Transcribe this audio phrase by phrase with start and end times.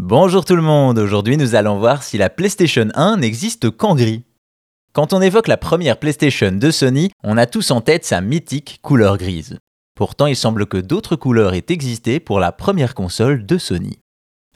[0.00, 4.24] Bonjour tout le monde, aujourd'hui nous allons voir si la PlayStation 1 n'existe qu'en gris.
[4.92, 8.80] Quand on évoque la première PlayStation de Sony, on a tous en tête sa mythique
[8.82, 9.60] couleur grise.
[9.94, 14.00] Pourtant il semble que d'autres couleurs aient existé pour la première console de Sony.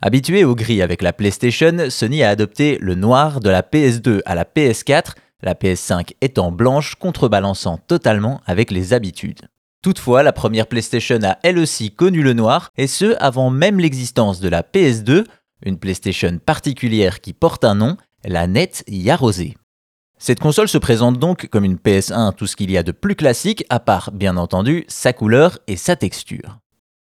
[0.03, 4.35] Habitué au gris avec la PlayStation, Sony a adopté le noir de la PS2 à
[4.35, 5.13] la PS4,
[5.45, 9.43] la PS5 étant blanche contrebalançant totalement avec les habitudes.
[9.83, 14.41] Toutefois, la première PlayStation a elle aussi connu le noir, et ce avant même l'existence
[14.41, 15.25] de la PS2,
[15.65, 19.57] une PlayStation particulière qui porte un nom, la Net Yarosé.
[20.19, 23.15] Cette console se présente donc comme une PS1, tout ce qu'il y a de plus
[23.15, 26.59] classique, à part bien entendu sa couleur et sa texture.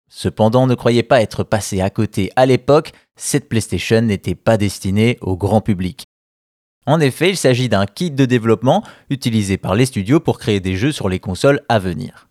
[0.09, 5.17] Cependant, ne croyez pas être passé à côté à l'époque, cette PlayStation n'était pas destinée
[5.23, 6.05] au grand public.
[6.85, 10.77] En effet, il s'agit d'un kit de développement utilisé par les studios pour créer des
[10.77, 12.26] jeux sur les consoles à venir.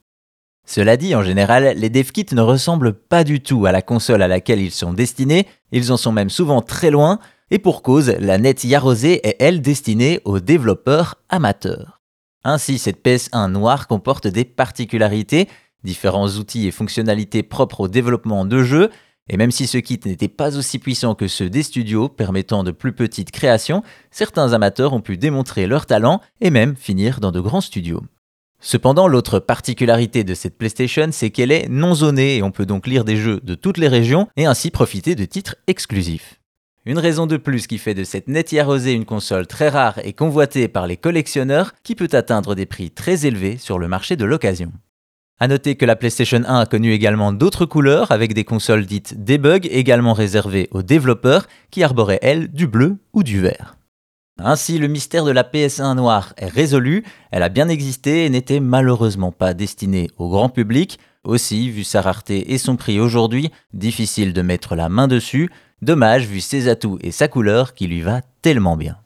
[0.65, 4.27] Cela dit, en général, les devkits ne ressemblent pas du tout à la console à
[4.27, 7.19] laquelle ils sont destinés, ils en sont même souvent très loin,
[7.51, 12.01] et pour cause, la Net Yarosé est elle destinée aux développeurs amateurs.
[12.43, 15.47] Ainsi, cette PS1 noire comporte des particularités,
[15.83, 18.89] différents outils et fonctionnalités propres au développement de jeux,
[19.29, 22.71] et même si ce kit n'était pas aussi puissant que ceux des studios permettant de
[22.71, 27.39] plus petites créations, certains amateurs ont pu démontrer leur talent et même finir dans de
[27.39, 28.01] grands studios.
[28.67, 32.87] Cependant, l'autre particularité de cette PlayStation, c'est qu'elle est non zonée et on peut donc
[32.87, 36.39] lire des jeux de toutes les régions et ainsi profiter de titres exclusifs.
[36.87, 40.13] Une raison de plus qui fait de cette Netty Rosé une console très rare et
[40.13, 44.25] convoitée par les collectionneurs qui peut atteindre des prix très élevés sur le marché de
[44.25, 44.71] l'occasion.
[45.39, 49.23] A noter que la PlayStation 1 a connu également d'autres couleurs avec des consoles dites
[49.23, 53.77] debug également réservées aux développeurs qui arboraient elles du bleu ou du vert.
[54.37, 58.59] Ainsi, le mystère de la PS1 noire est résolu, elle a bien existé et n'était
[58.59, 60.99] malheureusement pas destinée au grand public.
[61.23, 65.49] Aussi, vu sa rareté et son prix aujourd'hui, difficile de mettre la main dessus,
[65.81, 68.97] dommage vu ses atouts et sa couleur qui lui va tellement bien.